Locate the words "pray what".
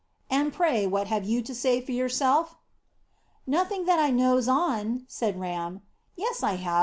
0.51-1.05